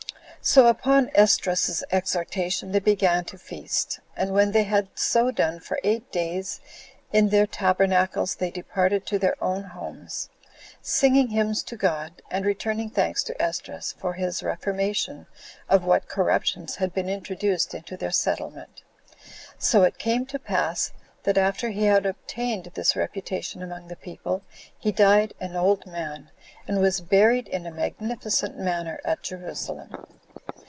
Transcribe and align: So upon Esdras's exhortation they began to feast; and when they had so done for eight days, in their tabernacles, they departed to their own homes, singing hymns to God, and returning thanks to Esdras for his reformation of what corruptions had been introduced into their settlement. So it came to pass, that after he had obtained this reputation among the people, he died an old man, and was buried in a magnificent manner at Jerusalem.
So 0.43 0.65
upon 0.65 1.11
Esdras's 1.13 1.83
exhortation 1.91 2.71
they 2.71 2.79
began 2.79 3.25
to 3.25 3.37
feast; 3.37 3.99
and 4.17 4.33
when 4.33 4.53
they 4.53 4.63
had 4.63 4.89
so 4.95 5.29
done 5.29 5.59
for 5.59 5.79
eight 5.83 6.11
days, 6.11 6.59
in 7.13 7.29
their 7.29 7.45
tabernacles, 7.45 8.33
they 8.33 8.49
departed 8.49 9.05
to 9.05 9.19
their 9.19 9.35
own 9.39 9.65
homes, 9.65 10.29
singing 10.81 11.27
hymns 11.27 11.61
to 11.65 11.75
God, 11.77 12.23
and 12.31 12.43
returning 12.43 12.89
thanks 12.89 13.21
to 13.25 13.39
Esdras 13.39 13.91
for 13.99 14.13
his 14.13 14.41
reformation 14.41 15.27
of 15.69 15.83
what 15.85 16.07
corruptions 16.09 16.77
had 16.77 16.91
been 16.91 17.07
introduced 17.07 17.75
into 17.75 17.95
their 17.95 18.09
settlement. 18.09 18.81
So 19.59 19.83
it 19.83 19.99
came 19.99 20.25
to 20.25 20.39
pass, 20.39 20.91
that 21.21 21.37
after 21.37 21.69
he 21.69 21.83
had 21.83 22.07
obtained 22.07 22.71
this 22.73 22.95
reputation 22.95 23.61
among 23.61 23.89
the 23.89 23.95
people, 23.95 24.41
he 24.75 24.91
died 24.91 25.35
an 25.39 25.55
old 25.55 25.85
man, 25.85 26.31
and 26.67 26.79
was 26.81 26.99
buried 26.99 27.47
in 27.47 27.67
a 27.67 27.71
magnificent 27.71 28.57
manner 28.57 28.99
at 29.05 29.21
Jerusalem. 29.21 30.07